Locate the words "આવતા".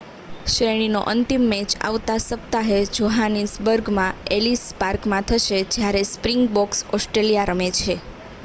1.81-2.15